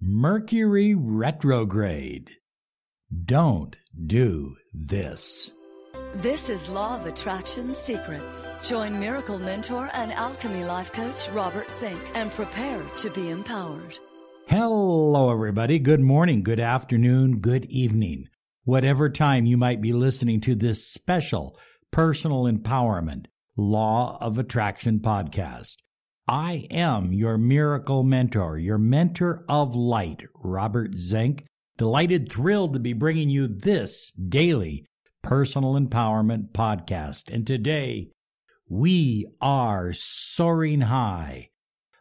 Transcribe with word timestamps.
Mercury 0.00 0.94
retrograde. 0.94 2.30
Don't 3.24 3.76
do 4.06 4.56
this. 4.74 5.50
This 6.16 6.50
is 6.50 6.68
Law 6.68 7.00
of 7.00 7.06
Attraction 7.06 7.72
Secrets. 7.72 8.50
Join 8.62 9.00
Miracle 9.00 9.38
Mentor 9.38 9.88
and 9.94 10.12
Alchemy 10.12 10.64
Life 10.64 10.92
Coach 10.92 11.30
Robert 11.30 11.70
Zink 11.70 11.98
and 12.14 12.30
prepare 12.32 12.82
to 12.98 13.08
be 13.08 13.30
empowered. 13.30 13.98
Hello, 14.48 15.32
everybody. 15.32 15.78
Good 15.78 16.02
morning, 16.02 16.42
good 16.42 16.60
afternoon, 16.60 17.38
good 17.38 17.64
evening. 17.64 18.26
Whatever 18.64 19.08
time 19.08 19.46
you 19.46 19.56
might 19.56 19.80
be 19.80 19.94
listening 19.94 20.42
to 20.42 20.54
this 20.54 20.86
special 20.86 21.58
personal 21.90 22.44
empowerment 22.44 23.28
Law 23.56 24.18
of 24.20 24.36
Attraction 24.36 25.00
podcast. 25.00 25.76
I 26.28 26.66
am 26.72 27.12
your 27.12 27.38
miracle 27.38 28.02
mentor, 28.02 28.58
your 28.58 28.78
mentor 28.78 29.44
of 29.48 29.76
light, 29.76 30.24
Robert 30.34 30.98
Zink. 30.98 31.44
Delighted, 31.78 32.28
thrilled 32.32 32.72
to 32.72 32.80
be 32.80 32.92
bringing 32.94 33.30
you 33.30 33.46
this 33.46 34.10
daily 34.10 34.84
personal 35.22 35.74
empowerment 35.74 36.50
podcast. 36.50 37.32
And 37.32 37.46
today 37.46 38.10
we 38.68 39.26
are 39.40 39.92
soaring 39.92 40.80
high 40.80 41.50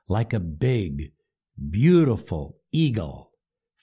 like 0.07 0.33
a 0.33 0.39
big, 0.39 1.11
beautiful 1.69 2.57
eagle 2.71 3.29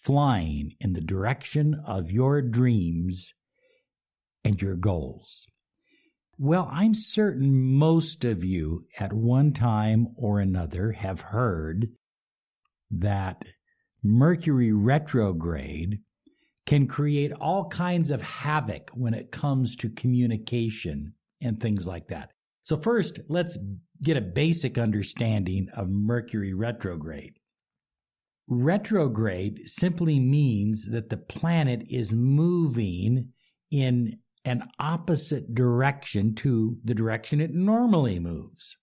flying 0.02 0.74
in 0.80 0.94
the 0.94 1.00
direction 1.00 1.80
of 1.86 2.10
your 2.10 2.42
dreams 2.42 3.32
and 4.42 4.60
your 4.60 4.74
goals. 4.74 5.46
Well, 6.44 6.68
I'm 6.72 6.96
certain 6.96 7.54
most 7.54 8.24
of 8.24 8.44
you 8.44 8.84
at 8.98 9.12
one 9.12 9.52
time 9.52 10.08
or 10.16 10.40
another 10.40 10.90
have 10.90 11.20
heard 11.20 11.86
that 12.90 13.44
Mercury 14.02 14.72
retrograde 14.72 16.00
can 16.66 16.88
create 16.88 17.30
all 17.30 17.68
kinds 17.68 18.10
of 18.10 18.22
havoc 18.22 18.90
when 18.92 19.14
it 19.14 19.30
comes 19.30 19.76
to 19.76 19.90
communication 19.90 21.14
and 21.40 21.60
things 21.60 21.86
like 21.86 22.08
that. 22.08 22.32
So, 22.64 22.76
first, 22.76 23.20
let's 23.28 23.56
get 24.02 24.16
a 24.16 24.20
basic 24.20 24.78
understanding 24.78 25.68
of 25.76 25.90
Mercury 25.90 26.54
retrograde. 26.54 27.34
Retrograde 28.48 29.68
simply 29.68 30.18
means 30.18 30.86
that 30.86 31.08
the 31.08 31.18
planet 31.18 31.84
is 31.88 32.12
moving 32.12 33.28
in 33.70 34.18
an 34.44 34.68
opposite 34.78 35.54
direction 35.54 36.34
to 36.34 36.78
the 36.84 36.94
direction 36.94 37.40
it 37.40 37.52
normally 37.52 38.18
moves. 38.18 38.76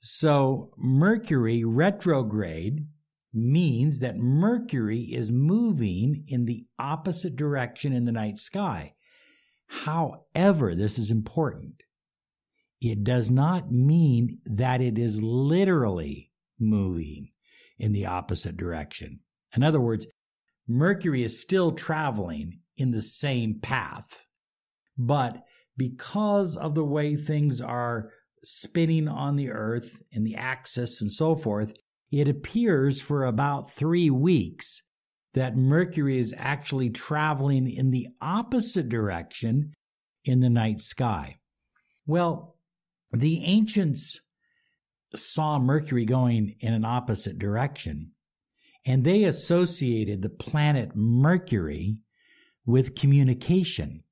So, 0.00 0.72
Mercury 0.76 1.64
retrograde 1.64 2.86
means 3.32 3.98
that 3.98 4.16
Mercury 4.16 5.00
is 5.00 5.30
moving 5.30 6.24
in 6.28 6.44
the 6.44 6.66
opposite 6.78 7.36
direction 7.36 7.92
in 7.92 8.04
the 8.04 8.12
night 8.12 8.38
sky. 8.38 8.94
However, 9.66 10.74
this 10.74 10.98
is 10.98 11.10
important. 11.10 11.82
It 12.80 13.04
does 13.04 13.30
not 13.30 13.72
mean 13.72 14.38
that 14.44 14.80
it 14.80 14.98
is 14.98 15.20
literally 15.20 16.30
moving 16.58 17.32
in 17.78 17.92
the 17.92 18.06
opposite 18.06 18.56
direction. 18.56 19.20
In 19.54 19.62
other 19.62 19.80
words, 19.80 20.06
Mercury 20.68 21.24
is 21.24 21.40
still 21.40 21.72
traveling 21.72 22.60
in 22.76 22.90
the 22.90 23.02
same 23.02 23.58
path. 23.60 24.26
But 24.96 25.42
because 25.76 26.56
of 26.56 26.74
the 26.74 26.84
way 26.84 27.16
things 27.16 27.60
are 27.60 28.10
spinning 28.42 29.08
on 29.08 29.36
the 29.36 29.50
earth 29.50 29.98
and 30.12 30.26
the 30.26 30.36
axis 30.36 31.00
and 31.00 31.10
so 31.10 31.34
forth, 31.34 31.72
it 32.10 32.28
appears 32.28 33.00
for 33.00 33.24
about 33.24 33.70
three 33.70 34.10
weeks 34.10 34.82
that 35.34 35.56
Mercury 35.56 36.18
is 36.18 36.34
actually 36.36 36.90
traveling 36.90 37.70
in 37.70 37.90
the 37.90 38.08
opposite 38.20 38.88
direction 38.88 39.74
in 40.24 40.40
the 40.40 40.48
night 40.48 40.80
sky. 40.80 41.36
Well, 42.06 42.56
the 43.12 43.44
ancients 43.44 44.20
saw 45.14 45.58
Mercury 45.58 46.04
going 46.04 46.56
in 46.60 46.72
an 46.72 46.84
opposite 46.84 47.38
direction, 47.38 48.12
and 48.84 49.04
they 49.04 49.24
associated 49.24 50.22
the 50.22 50.28
planet 50.28 50.92
Mercury 50.94 51.98
with 52.66 52.96
communication. 52.96 54.02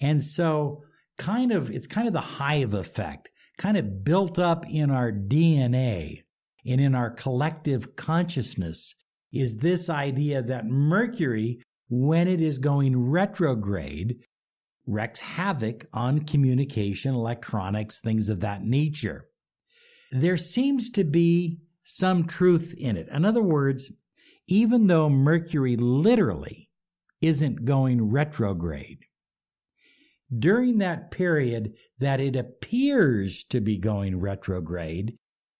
And 0.00 0.22
so, 0.22 0.82
kind 1.18 1.52
of, 1.52 1.70
it's 1.70 1.86
kind 1.86 2.06
of 2.06 2.12
the 2.12 2.20
hive 2.20 2.74
effect, 2.74 3.28
kind 3.58 3.76
of 3.76 4.04
built 4.04 4.38
up 4.38 4.64
in 4.68 4.90
our 4.90 5.12
DNA 5.12 6.22
and 6.66 6.80
in 6.80 6.94
our 6.94 7.10
collective 7.10 7.96
consciousness 7.96 8.94
is 9.32 9.56
this 9.56 9.90
idea 9.90 10.42
that 10.42 10.66
Mercury, 10.66 11.62
when 11.88 12.28
it 12.28 12.40
is 12.40 12.58
going 12.58 13.10
retrograde, 13.10 14.16
wreaks 14.86 15.20
havoc 15.20 15.86
on 15.92 16.20
communication, 16.20 17.14
electronics, 17.14 18.00
things 18.00 18.28
of 18.28 18.40
that 18.40 18.64
nature. 18.64 19.28
There 20.10 20.38
seems 20.38 20.90
to 20.90 21.04
be 21.04 21.58
some 21.84 22.26
truth 22.26 22.74
in 22.76 22.96
it. 22.96 23.08
In 23.08 23.24
other 23.24 23.42
words, 23.42 23.90
even 24.46 24.86
though 24.86 25.10
Mercury 25.10 25.76
literally 25.76 26.67
isn't 27.20 27.64
going 27.64 28.10
retrograde, 28.10 28.98
during 30.36 30.78
that 30.78 31.10
period 31.10 31.74
that 31.98 32.20
it 32.20 32.36
appears 32.36 33.44
to 33.44 33.60
be 33.60 33.78
going 33.78 34.20
retrograde, 34.20 35.16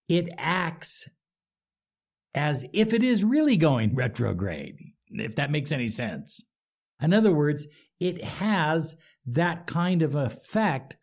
it 0.08 0.28
acts 0.36 1.08
as 2.34 2.64
if 2.72 2.92
it 2.92 3.02
is 3.02 3.24
really 3.24 3.56
going 3.56 3.94
retrograde, 3.94 4.76
if 5.10 5.36
that 5.36 5.50
makes 5.50 5.72
any 5.72 5.88
sense. 5.88 6.40
In 7.00 7.12
other 7.12 7.32
words, 7.32 7.66
it 7.98 8.22
has 8.22 8.94
that 9.26 9.66
kind 9.66 10.02
of 10.02 10.14
effect 10.14 10.96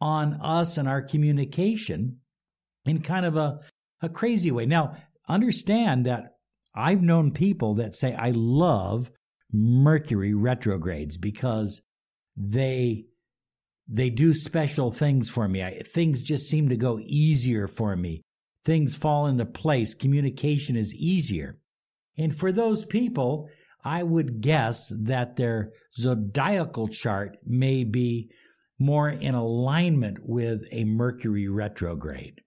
on 0.00 0.34
us 0.40 0.78
and 0.78 0.88
our 0.88 1.02
communication 1.02 2.18
in 2.86 3.02
kind 3.02 3.26
of 3.26 3.36
a, 3.36 3.60
a 4.00 4.08
crazy 4.08 4.50
way. 4.50 4.64
Now, 4.66 4.96
understand 5.28 6.06
that 6.06 6.36
I've 6.74 7.02
known 7.02 7.32
people 7.32 7.74
that 7.74 7.94
say, 7.94 8.14
I 8.14 8.32
love 8.34 9.10
Mercury 9.52 10.34
retrogrades 10.34 11.16
because 11.16 11.80
they 12.36 13.04
they 13.92 14.08
do 14.10 14.32
special 14.32 14.92
things 14.92 15.28
for 15.28 15.48
me. 15.48 15.62
I, 15.64 15.80
things 15.92 16.22
just 16.22 16.48
seem 16.48 16.68
to 16.68 16.76
go 16.76 17.00
easier 17.00 17.66
for 17.66 17.96
me. 17.96 18.22
Things 18.64 18.94
fall 18.94 19.26
into 19.26 19.44
place. 19.44 19.94
Communication 19.94 20.76
is 20.76 20.94
easier. 20.94 21.58
And 22.16 22.36
for 22.36 22.52
those 22.52 22.84
people, 22.84 23.48
I 23.84 24.02
would 24.02 24.40
guess 24.40 24.92
that 24.94 25.36
their 25.36 25.72
zodiacal 25.98 26.88
chart 26.88 27.38
may 27.44 27.82
be 27.82 28.30
more 28.78 29.08
in 29.08 29.34
alignment 29.34 30.18
with 30.22 30.62
a 30.70 30.84
Mercury 30.84 31.48
retrograde. 31.48 32.40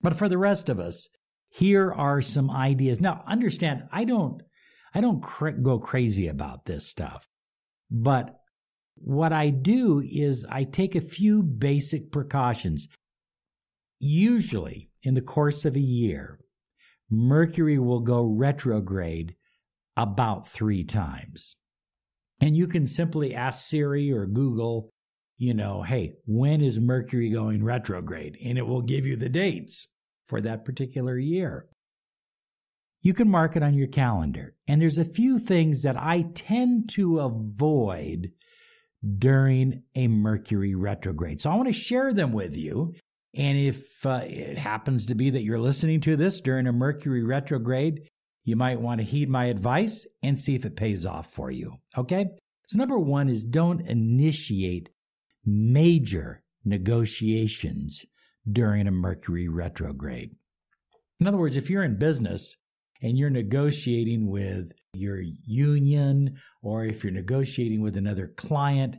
But 0.00 0.16
for 0.16 0.28
the 0.28 0.38
rest 0.38 0.68
of 0.68 0.78
us, 0.78 1.08
here 1.48 1.92
are 1.92 2.22
some 2.22 2.50
ideas. 2.50 3.00
Now, 3.00 3.24
understand, 3.26 3.88
I 3.92 4.04
don't, 4.04 4.42
I 4.96 5.02
don't 5.02 5.22
cr- 5.22 5.50
go 5.50 5.78
crazy 5.78 6.26
about 6.26 6.64
this 6.64 6.86
stuff, 6.86 7.28
but 7.90 8.40
what 8.94 9.30
I 9.30 9.50
do 9.50 10.00
is 10.00 10.46
I 10.48 10.64
take 10.64 10.94
a 10.94 11.02
few 11.02 11.42
basic 11.42 12.10
precautions. 12.10 12.88
Usually, 13.98 14.88
in 15.02 15.12
the 15.12 15.20
course 15.20 15.66
of 15.66 15.76
a 15.76 15.80
year, 15.80 16.40
Mercury 17.10 17.78
will 17.78 18.00
go 18.00 18.22
retrograde 18.24 19.34
about 19.98 20.48
three 20.48 20.82
times. 20.82 21.56
And 22.40 22.56
you 22.56 22.66
can 22.66 22.86
simply 22.86 23.34
ask 23.34 23.68
Siri 23.68 24.10
or 24.10 24.24
Google, 24.24 24.88
you 25.36 25.52
know, 25.52 25.82
hey, 25.82 26.14
when 26.24 26.62
is 26.62 26.80
Mercury 26.80 27.28
going 27.28 27.62
retrograde? 27.62 28.38
And 28.42 28.56
it 28.56 28.66
will 28.66 28.80
give 28.80 29.04
you 29.04 29.16
the 29.16 29.28
dates 29.28 29.88
for 30.26 30.40
that 30.40 30.64
particular 30.64 31.18
year. 31.18 31.66
You 33.06 33.14
can 33.14 33.30
mark 33.30 33.54
it 33.54 33.62
on 33.62 33.74
your 33.74 33.86
calendar. 33.86 34.56
And 34.66 34.82
there's 34.82 34.98
a 34.98 35.04
few 35.04 35.38
things 35.38 35.82
that 35.82 35.96
I 35.96 36.22
tend 36.34 36.88
to 36.94 37.20
avoid 37.20 38.32
during 39.18 39.84
a 39.94 40.08
Mercury 40.08 40.74
retrograde. 40.74 41.40
So 41.40 41.48
I 41.48 41.54
want 41.54 41.68
to 41.68 41.72
share 41.72 42.12
them 42.12 42.32
with 42.32 42.56
you. 42.56 42.94
And 43.32 43.56
if 43.56 44.04
uh, 44.04 44.22
it 44.24 44.58
happens 44.58 45.06
to 45.06 45.14
be 45.14 45.30
that 45.30 45.44
you're 45.44 45.60
listening 45.60 46.00
to 46.00 46.16
this 46.16 46.40
during 46.40 46.66
a 46.66 46.72
Mercury 46.72 47.22
retrograde, 47.22 48.08
you 48.42 48.56
might 48.56 48.80
want 48.80 49.00
to 49.00 49.06
heed 49.06 49.28
my 49.28 49.44
advice 49.44 50.04
and 50.24 50.36
see 50.36 50.56
if 50.56 50.64
it 50.64 50.74
pays 50.74 51.06
off 51.06 51.32
for 51.32 51.52
you. 51.52 51.76
Okay? 51.96 52.26
So, 52.66 52.76
number 52.76 52.98
one 52.98 53.28
is 53.28 53.44
don't 53.44 53.86
initiate 53.86 54.88
major 55.44 56.42
negotiations 56.64 58.04
during 58.50 58.88
a 58.88 58.90
Mercury 58.90 59.46
retrograde. 59.46 60.34
In 61.20 61.28
other 61.28 61.38
words, 61.38 61.56
if 61.56 61.70
you're 61.70 61.84
in 61.84 62.00
business 62.00 62.56
and 63.02 63.18
you're 63.18 63.30
negotiating 63.30 64.28
with 64.28 64.72
your 64.92 65.20
union 65.20 66.36
or 66.62 66.84
if 66.84 67.04
you're 67.04 67.12
negotiating 67.12 67.80
with 67.82 67.96
another 67.96 68.28
client, 68.36 68.96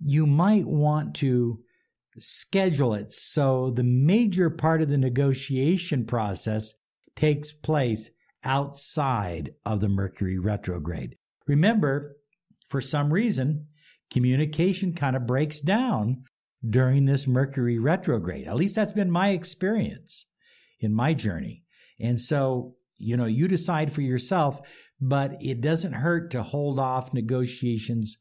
you 0.00 0.26
might 0.26 0.66
want 0.66 1.14
to 1.16 1.60
schedule 2.18 2.94
it 2.94 3.12
so 3.12 3.72
the 3.74 3.82
major 3.82 4.48
part 4.48 4.80
of 4.80 4.88
the 4.88 4.96
negotiation 4.96 6.04
process 6.04 6.72
takes 7.14 7.52
place 7.52 8.10
outside 8.44 9.54
of 9.64 9.80
the 9.80 9.88
Mercury 9.88 10.38
retrograde. 10.38 11.16
Remember, 11.46 12.16
for 12.68 12.80
some 12.80 13.12
reason, 13.12 13.66
communication 14.10 14.94
kind 14.94 15.16
of 15.16 15.26
breaks 15.26 15.60
down 15.60 16.24
during 16.68 17.04
this 17.04 17.26
Mercury 17.26 17.78
retrograde. 17.78 18.46
At 18.46 18.56
least 18.56 18.76
that's 18.76 18.92
been 18.92 19.10
my 19.10 19.30
experience 19.30 20.26
in 20.80 20.94
my 20.94 21.14
journey. 21.14 21.64
And 22.00 22.20
so, 22.20 22.75
you 22.98 23.16
know, 23.16 23.26
you 23.26 23.48
decide 23.48 23.92
for 23.92 24.00
yourself, 24.00 24.60
but 25.00 25.36
it 25.40 25.60
doesn't 25.60 25.92
hurt 25.92 26.30
to 26.30 26.42
hold 26.42 26.78
off 26.78 27.12
negotiations 27.12 28.16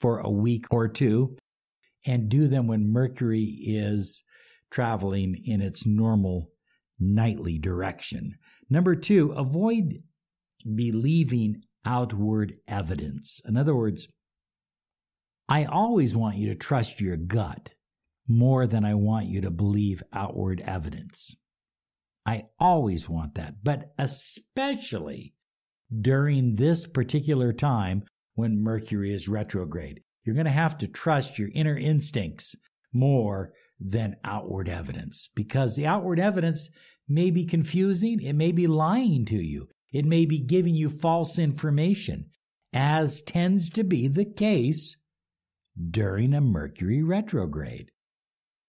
for 0.00 0.18
a 0.18 0.30
week 0.30 0.66
or 0.70 0.88
two 0.88 1.36
and 2.06 2.28
do 2.28 2.48
them 2.48 2.66
when 2.66 2.92
Mercury 2.92 3.44
is 3.44 4.22
traveling 4.70 5.36
in 5.44 5.60
its 5.60 5.86
normal 5.86 6.50
nightly 7.00 7.58
direction. 7.58 8.34
Number 8.70 8.94
two, 8.94 9.32
avoid 9.32 10.02
believing 10.74 11.62
outward 11.84 12.54
evidence. 12.66 13.40
In 13.46 13.56
other 13.56 13.74
words, 13.74 14.08
I 15.48 15.64
always 15.64 16.14
want 16.14 16.36
you 16.36 16.48
to 16.48 16.54
trust 16.54 17.00
your 17.00 17.16
gut 17.16 17.70
more 18.28 18.66
than 18.66 18.84
I 18.84 18.94
want 18.94 19.26
you 19.26 19.40
to 19.40 19.50
believe 19.50 20.02
outward 20.12 20.62
evidence. 20.66 21.34
I 22.28 22.44
always 22.60 23.08
want 23.08 23.36
that, 23.36 23.64
but 23.64 23.94
especially 23.96 25.32
during 25.98 26.56
this 26.56 26.86
particular 26.86 27.54
time 27.54 28.04
when 28.34 28.62
Mercury 28.62 29.14
is 29.14 29.30
retrograde. 29.30 30.02
You're 30.22 30.34
going 30.34 30.44
to 30.44 30.50
have 30.50 30.76
to 30.78 30.88
trust 30.88 31.38
your 31.38 31.48
inner 31.54 31.74
instincts 31.74 32.54
more 32.92 33.54
than 33.80 34.16
outward 34.24 34.68
evidence 34.68 35.30
because 35.34 35.74
the 35.74 35.86
outward 35.86 36.20
evidence 36.20 36.68
may 37.08 37.30
be 37.30 37.46
confusing. 37.46 38.20
It 38.20 38.34
may 38.34 38.52
be 38.52 38.66
lying 38.66 39.24
to 39.24 39.42
you. 39.42 39.68
It 39.90 40.04
may 40.04 40.26
be 40.26 40.38
giving 40.38 40.74
you 40.74 40.90
false 40.90 41.38
information, 41.38 42.26
as 42.74 43.22
tends 43.22 43.70
to 43.70 43.84
be 43.84 44.06
the 44.06 44.26
case 44.26 44.94
during 45.90 46.34
a 46.34 46.42
Mercury 46.42 47.02
retrograde. 47.02 47.90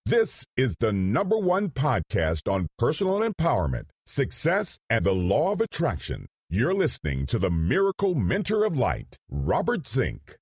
This 0.06 0.46
is 0.56 0.76
the 0.80 0.92
number 0.92 1.36
one 1.38 1.68
podcast 1.68 2.50
on 2.50 2.68
personal 2.78 3.20
empowerment, 3.20 3.90
success, 4.06 4.78
and 4.88 5.04
the 5.04 5.12
law 5.12 5.52
of 5.52 5.60
attraction. 5.60 6.26
You're 6.48 6.74
listening 6.74 7.26
to 7.26 7.38
the 7.38 7.50
Miracle 7.50 8.14
Mentor 8.14 8.64
of 8.64 8.76
Light, 8.76 9.18
Robert 9.28 9.86
Zink. 9.86 10.38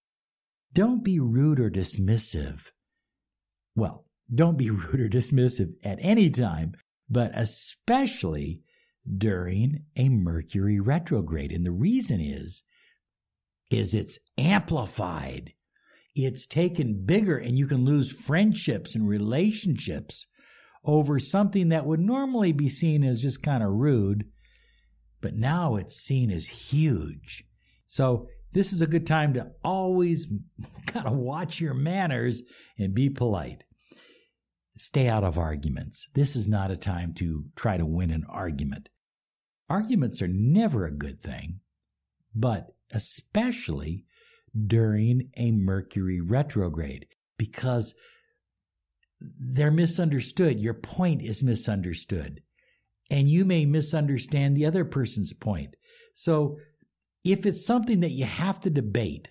Don't 0.73 1.03
be 1.03 1.19
rude 1.19 1.59
or 1.59 1.71
dismissive. 1.71 2.71
Well, 3.75 4.07
don't 4.33 4.57
be 4.57 4.71
rude 4.71 5.01
or 5.01 5.09
dismissive 5.09 5.73
at 5.83 5.99
any 6.01 6.31
time, 6.31 6.75
but 7.11 7.33
especially 7.35 8.63
during 9.17 9.85
a 9.97 10.09
Mercury 10.09 10.79
retrograde. 10.79 11.51
And 11.51 11.67
the 11.67 11.73
reason 11.73 12.21
is, 12.21 12.63
is 13.71 13.93
it's 13.93 14.21
amplified. 14.39 15.53
It's 16.26 16.47
taken 16.47 17.05
bigger 17.05 17.37
and 17.37 17.59
you 17.59 17.67
can 17.67 17.85
lose 17.85 18.11
friendships 18.11 18.94
and 18.94 19.06
relationships 19.06 20.26
over 20.85 21.19
something 21.19 21.69
that 21.69 21.87
would 21.87 22.00
normally 22.00 22.53
be 22.53 22.69
seen 22.69 23.05
as 23.05 23.20
just 23.20 23.43
kind 23.43 23.62
of 23.62 23.70
rude, 23.70 24.25
but 25.20 25.35
now 25.35 25.76
it's 25.76 25.97
seen 25.97 26.31
as 26.31 26.47
huge. 26.47 27.44
So 27.87 28.29
this 28.53 28.73
is 28.73 28.81
a 28.81 28.87
good 28.87 29.06
time 29.06 29.35
to 29.35 29.50
always 29.62 30.26
kind 30.87 31.06
of 31.06 31.15
watch 31.15 31.61
your 31.61 31.75
manners 31.75 32.43
and 32.79 32.94
be 32.94 33.11
polite. 33.11 33.64
Stay 34.76 35.09
out 35.09 35.25
of 35.25 35.38
arguments. 35.38 36.09
This 36.14 36.37
is 36.37 36.47
not 36.47 36.71
a 36.71 36.76
time 36.76 37.12
to 37.14 37.44
try 37.56 37.76
to 37.76 37.85
win 37.85 38.11
an 38.11 38.25
argument. 38.29 38.88
Arguments 39.69 40.23
are 40.23 40.29
never 40.29 40.87
a 40.87 40.93
good 40.93 41.21
thing, 41.21 41.61
but 42.35 42.69
especially 42.93 44.05
during 44.67 45.31
a 45.37 45.51
Mercury 45.51 46.21
retrograde 46.21 47.07
because 47.39 47.95
they're 49.21 49.71
misunderstood. 49.71 50.59
Your 50.59 50.75
point 50.75 51.23
is 51.23 51.43
misunderstood. 51.43 52.43
And 53.11 53.29
you 53.31 53.45
may 53.45 53.65
misunderstand 53.65 54.57
the 54.57 54.67
other 54.67 54.85
person's 54.85 55.33
point. 55.33 55.75
So 56.15 56.59
if 57.25 57.47
it's 57.47 57.67
something 57.67 58.01
that 58.01 58.13
you 58.13 58.25
have 58.25 58.61
to 58.61 58.71
debate 58.71 59.29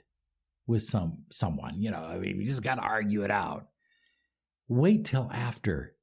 with 0.66 0.84
some 0.84 1.24
someone, 1.32 1.82
you 1.82 1.92
know, 1.92 2.04
I 2.04 2.18
mean, 2.18 2.40
you 2.40 2.46
just 2.46 2.64
got 2.64 2.76
to 2.76 2.82
argue 2.82 3.24
it 3.24 3.32
out. 3.32 3.68
Wait 4.68 5.06
till 5.06 5.30
after 5.32 5.96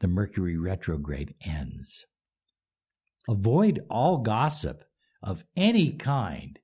the 0.00 0.08
Mercury 0.08 0.58
retrograde 0.58 1.34
ends. 1.44 2.04
Avoid 3.28 3.80
all 3.88 4.18
gossip 4.18 4.84
of 5.22 5.44
any 5.56 5.92
kind. 5.92 6.58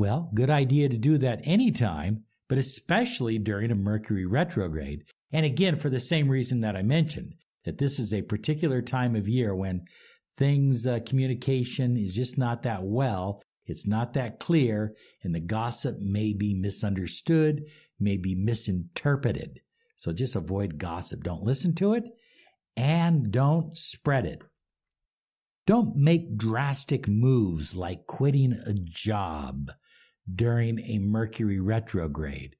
Well, 0.00 0.30
good 0.32 0.48
idea 0.48 0.88
to 0.88 0.96
do 0.96 1.18
that 1.18 1.42
anytime, 1.44 2.24
but 2.48 2.56
especially 2.56 3.36
during 3.36 3.70
a 3.70 3.74
Mercury 3.74 4.24
retrograde. 4.24 5.04
And 5.30 5.44
again, 5.44 5.76
for 5.76 5.90
the 5.90 6.00
same 6.00 6.30
reason 6.30 6.62
that 6.62 6.74
I 6.74 6.80
mentioned, 6.80 7.34
that 7.66 7.76
this 7.76 7.98
is 7.98 8.14
a 8.14 8.22
particular 8.22 8.80
time 8.80 9.14
of 9.14 9.28
year 9.28 9.54
when 9.54 9.82
things, 10.38 10.86
uh, 10.86 11.00
communication 11.04 11.98
is 11.98 12.14
just 12.14 12.38
not 12.38 12.62
that 12.62 12.82
well. 12.82 13.42
It's 13.66 13.86
not 13.86 14.14
that 14.14 14.40
clear, 14.40 14.94
and 15.22 15.34
the 15.34 15.40
gossip 15.40 15.98
may 16.00 16.32
be 16.32 16.54
misunderstood, 16.54 17.64
may 17.98 18.16
be 18.16 18.34
misinterpreted. 18.34 19.60
So 19.98 20.14
just 20.14 20.34
avoid 20.34 20.78
gossip. 20.78 21.22
Don't 21.22 21.44
listen 21.44 21.74
to 21.74 21.92
it 21.92 22.04
and 22.74 23.30
don't 23.30 23.76
spread 23.76 24.24
it. 24.24 24.40
Don't 25.66 25.94
make 25.94 26.38
drastic 26.38 27.06
moves 27.06 27.76
like 27.76 28.06
quitting 28.06 28.54
a 28.64 28.72
job 28.72 29.72
during 30.34 30.78
a 30.80 30.98
Mercury 30.98 31.60
retrograde. 31.60 32.56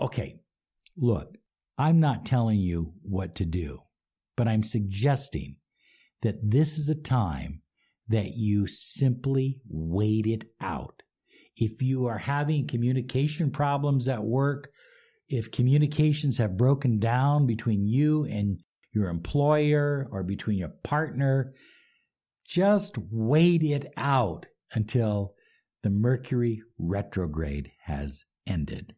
Okay, 0.00 0.40
look, 0.96 1.36
I'm 1.78 2.00
not 2.00 2.26
telling 2.26 2.58
you 2.58 2.92
what 3.02 3.36
to 3.36 3.44
do, 3.44 3.80
but 4.36 4.48
I'm 4.48 4.62
suggesting 4.62 5.56
that 6.22 6.36
this 6.42 6.78
is 6.78 6.88
a 6.88 6.94
time 6.94 7.62
that 8.08 8.34
you 8.36 8.66
simply 8.66 9.60
wait 9.68 10.26
it 10.26 10.44
out. 10.60 11.02
If 11.56 11.82
you 11.82 12.06
are 12.06 12.18
having 12.18 12.66
communication 12.66 13.50
problems 13.50 14.08
at 14.08 14.22
work, 14.22 14.70
if 15.28 15.52
communications 15.52 16.38
have 16.38 16.56
broken 16.56 16.98
down 16.98 17.46
between 17.46 17.86
you 17.86 18.24
and 18.24 18.58
your 18.92 19.08
employer 19.08 20.08
or 20.10 20.22
between 20.22 20.58
your 20.58 20.72
partner, 20.82 21.54
just 22.44 22.98
wait 23.10 23.62
it 23.62 23.92
out 23.96 24.46
until 24.72 25.34
the 25.82 25.90
Mercury 25.90 26.62
retrograde 26.78 27.72
has 27.84 28.24
ended. 28.46 28.94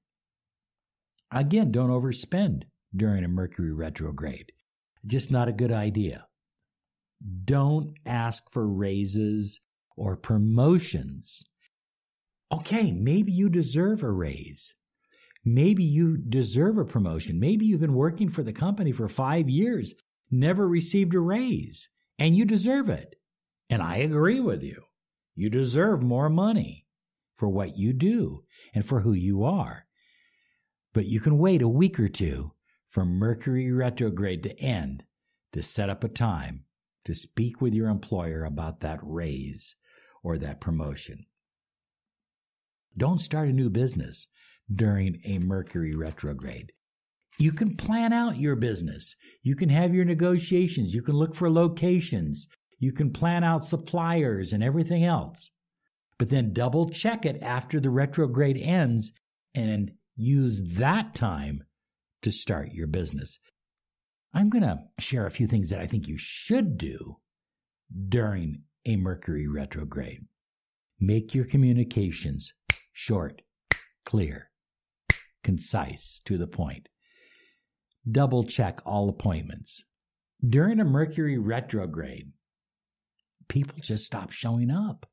Again, 1.30 1.70
don't 1.72 1.90
overspend 1.90 2.64
during 2.94 3.24
a 3.24 3.28
Mercury 3.28 3.72
retrograde. 3.72 4.52
Just 5.06 5.30
not 5.30 5.48
a 5.48 5.52
good 5.52 5.72
idea. 5.72 6.26
Don't 7.44 7.94
ask 8.04 8.50
for 8.50 8.66
raises 8.66 9.60
or 9.96 10.16
promotions. 10.16 11.42
Okay, 12.52 12.92
maybe 12.92 13.32
you 13.32 13.48
deserve 13.48 14.02
a 14.02 14.10
raise. 14.10 14.74
Maybe 15.44 15.84
you 15.84 16.16
deserve 16.16 16.78
a 16.78 16.84
promotion. 16.84 17.40
Maybe 17.40 17.66
you've 17.66 17.80
been 17.80 17.94
working 17.94 18.28
for 18.28 18.42
the 18.42 18.52
company 18.52 18.92
for 18.92 19.08
five 19.08 19.48
years, 19.48 19.94
never 20.30 20.68
received 20.68 21.14
a 21.14 21.20
raise, 21.20 21.88
and 22.18 22.36
you 22.36 22.44
deserve 22.44 22.88
it. 22.88 23.16
And 23.70 23.82
I 23.82 23.96
agree 23.96 24.40
with 24.40 24.62
you. 24.62 24.82
You 25.34 25.50
deserve 25.50 26.02
more 26.02 26.28
money 26.28 26.86
for 27.36 27.48
what 27.48 27.76
you 27.76 27.92
do 27.92 28.44
and 28.74 28.84
for 28.84 29.00
who 29.00 29.12
you 29.12 29.44
are. 29.44 29.86
But 30.92 31.06
you 31.06 31.20
can 31.20 31.38
wait 31.38 31.62
a 31.62 31.68
week 31.68 31.98
or 31.98 32.08
two 32.08 32.52
for 32.88 33.04
Mercury 33.04 33.72
retrograde 33.72 34.42
to 34.42 34.58
end 34.60 35.04
to 35.52 35.62
set 35.62 35.88
up 35.88 36.04
a 36.04 36.08
time 36.08 36.64
to 37.04 37.14
speak 37.14 37.60
with 37.60 37.72
your 37.74 37.88
employer 37.88 38.44
about 38.44 38.80
that 38.80 39.00
raise 39.02 39.74
or 40.22 40.38
that 40.38 40.60
promotion. 40.60 41.26
Don't 42.96 43.20
start 43.20 43.48
a 43.48 43.52
new 43.52 43.70
business 43.70 44.28
during 44.72 45.20
a 45.24 45.38
Mercury 45.38 45.94
retrograde. 45.94 46.72
You 47.38 47.52
can 47.52 47.76
plan 47.76 48.12
out 48.12 48.36
your 48.36 48.54
business. 48.54 49.16
You 49.42 49.56
can 49.56 49.70
have 49.70 49.94
your 49.94 50.04
negotiations. 50.04 50.94
You 50.94 51.02
can 51.02 51.16
look 51.16 51.34
for 51.34 51.50
locations. 51.50 52.46
You 52.82 52.90
can 52.90 53.12
plan 53.12 53.44
out 53.44 53.64
suppliers 53.64 54.52
and 54.52 54.60
everything 54.60 55.04
else. 55.04 55.52
But 56.18 56.30
then 56.30 56.52
double 56.52 56.90
check 56.90 57.24
it 57.24 57.40
after 57.40 57.78
the 57.78 57.90
retrograde 57.90 58.58
ends 58.58 59.12
and 59.54 59.92
use 60.16 60.60
that 60.74 61.14
time 61.14 61.62
to 62.22 62.32
start 62.32 62.72
your 62.72 62.88
business. 62.88 63.38
I'm 64.34 64.50
going 64.50 64.64
to 64.64 64.80
share 64.98 65.26
a 65.26 65.30
few 65.30 65.46
things 65.46 65.68
that 65.68 65.78
I 65.78 65.86
think 65.86 66.08
you 66.08 66.16
should 66.18 66.76
do 66.76 67.18
during 68.08 68.62
a 68.84 68.96
Mercury 68.96 69.46
retrograde. 69.46 70.24
Make 70.98 71.36
your 71.36 71.44
communications 71.44 72.52
short, 72.92 73.42
clear, 74.04 74.50
concise, 75.44 76.20
to 76.24 76.36
the 76.36 76.48
point. 76.48 76.88
Double 78.10 78.42
check 78.42 78.80
all 78.84 79.08
appointments. 79.08 79.84
During 80.44 80.80
a 80.80 80.84
Mercury 80.84 81.38
retrograde, 81.38 82.32
people 83.48 83.78
just 83.80 84.04
stop 84.04 84.32
showing 84.32 84.70
up. 84.70 85.06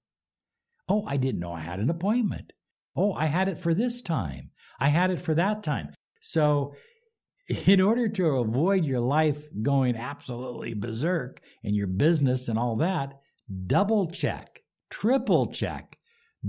Oh, 0.87 1.05
I 1.05 1.17
didn't 1.17 1.39
know 1.39 1.53
I 1.53 1.61
had 1.61 1.79
an 1.79 1.89
appointment. 1.89 2.53
Oh, 2.95 3.13
I 3.13 3.25
had 3.25 3.47
it 3.47 3.59
for 3.59 3.73
this 3.73 4.01
time. 4.01 4.51
I 4.79 4.89
had 4.89 5.11
it 5.11 5.19
for 5.19 5.35
that 5.35 5.63
time. 5.63 5.93
So, 6.21 6.73
in 7.65 7.81
order 7.81 8.07
to 8.07 8.25
avoid 8.37 8.85
your 8.85 8.99
life 8.99 9.41
going 9.61 9.95
absolutely 9.95 10.73
berserk 10.73 11.41
and 11.63 11.75
your 11.75 11.87
business 11.87 12.47
and 12.47 12.59
all 12.59 12.75
that, 12.77 13.19
double 13.67 14.11
check, 14.11 14.61
triple 14.89 15.51
check 15.51 15.97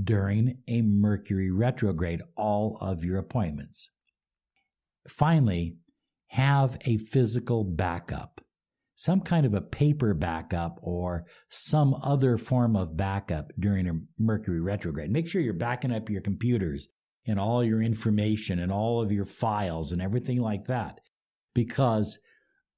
during 0.05 0.59
a 0.69 0.83
Mercury 0.83 1.51
retrograde 1.51 2.23
all 2.37 2.79
of 2.81 3.05
your 3.05 3.19
appointments. 3.19 3.91
Finally, 5.09 5.77
have 6.29 6.79
a 6.83 6.97
physical 6.97 7.65
backup, 7.65 8.41
some 9.01 9.23
kind 9.23 9.47
of 9.47 9.55
a 9.55 9.63
paper 9.63 10.13
backup 10.13 10.79
or 10.83 11.25
some 11.49 11.95
other 12.03 12.37
form 12.37 12.77
of 12.77 12.99
backup 12.99 13.51
during 13.59 13.89
a 13.89 13.99
Mercury 14.19 14.61
retrograde. 14.61 15.11
Make 15.11 15.27
sure 15.27 15.41
you're 15.41 15.55
backing 15.55 15.91
up 15.91 16.11
your 16.11 16.21
computers 16.21 16.87
and 17.27 17.41
all 17.41 17.65
your 17.65 17.81
information 17.81 18.59
and 18.59 18.71
all 18.71 19.01
of 19.01 19.11
your 19.11 19.25
files 19.25 19.93
and 19.93 20.03
everything 20.03 20.39
like 20.39 20.67
that. 20.67 21.01
Because 21.55 22.19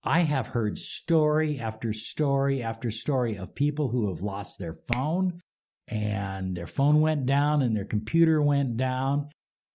I 0.04 0.20
have 0.20 0.46
heard 0.46 0.78
story 0.78 1.58
after 1.58 1.92
story 1.92 2.62
after 2.62 2.92
story 2.92 3.36
of 3.36 3.56
people 3.56 3.88
who 3.88 4.08
have 4.08 4.22
lost 4.22 4.60
their 4.60 4.78
phone 4.92 5.40
and 5.88 6.56
their 6.56 6.68
phone 6.68 7.00
went 7.00 7.26
down 7.26 7.62
and 7.62 7.76
their 7.76 7.84
computer 7.84 8.40
went 8.40 8.76
down. 8.76 9.30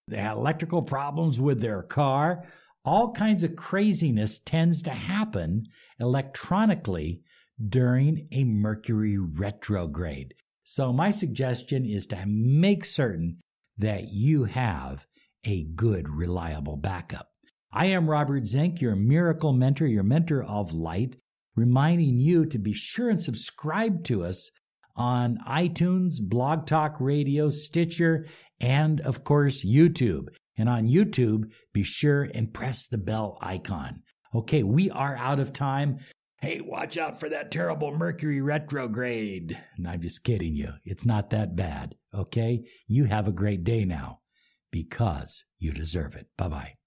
They 0.06 0.16
had 0.16 0.38
electrical 0.38 0.80
problems 0.80 1.38
with 1.38 1.60
their 1.60 1.82
car 1.82 2.46
all 2.88 3.12
kinds 3.12 3.44
of 3.44 3.54
craziness 3.54 4.38
tends 4.38 4.80
to 4.80 4.90
happen 4.90 5.62
electronically 6.00 7.20
during 7.68 8.26
a 8.32 8.42
Mercury 8.44 9.18
retrograde. 9.18 10.32
So, 10.64 10.90
my 10.90 11.10
suggestion 11.10 11.84
is 11.84 12.06
to 12.06 12.24
make 12.26 12.86
certain 12.86 13.40
that 13.76 14.08
you 14.08 14.44
have 14.44 15.04
a 15.44 15.64
good, 15.64 16.08
reliable 16.08 16.78
backup. 16.78 17.28
I 17.70 17.86
am 17.88 18.08
Robert 18.08 18.46
Zink, 18.46 18.80
your 18.80 18.96
miracle 18.96 19.52
mentor, 19.52 19.86
your 19.86 20.02
mentor 20.02 20.42
of 20.42 20.72
light, 20.72 21.16
reminding 21.56 22.18
you 22.20 22.46
to 22.46 22.58
be 22.58 22.72
sure 22.72 23.10
and 23.10 23.22
subscribe 23.22 24.02
to 24.04 24.24
us 24.24 24.50
on 24.96 25.36
iTunes, 25.46 26.22
Blog 26.22 26.66
Talk 26.66 26.96
Radio, 27.00 27.50
Stitcher, 27.50 28.26
and 28.62 29.02
of 29.02 29.24
course, 29.24 29.62
YouTube. 29.62 30.28
And 30.58 30.68
on 30.68 30.88
YouTube, 30.88 31.50
be 31.72 31.82
sure 31.82 32.24
and 32.34 32.52
press 32.52 32.86
the 32.86 32.98
bell 32.98 33.38
icon. 33.40 34.02
Okay, 34.34 34.62
we 34.62 34.90
are 34.90 35.16
out 35.16 35.40
of 35.40 35.52
time. 35.52 35.98
Hey, 36.40 36.60
watch 36.60 36.98
out 36.98 37.18
for 37.18 37.28
that 37.30 37.50
terrible 37.50 37.96
Mercury 37.96 38.40
retrograde. 38.40 39.58
And 39.76 39.88
I'm 39.88 40.02
just 40.02 40.22
kidding 40.22 40.54
you. 40.54 40.72
It's 40.84 41.04
not 41.04 41.30
that 41.30 41.56
bad. 41.56 41.96
Okay? 42.14 42.64
You 42.86 43.04
have 43.04 43.26
a 43.26 43.32
great 43.32 43.64
day 43.64 43.84
now 43.84 44.20
because 44.70 45.44
you 45.58 45.72
deserve 45.72 46.14
it. 46.14 46.26
Bye 46.36 46.48
bye. 46.48 46.77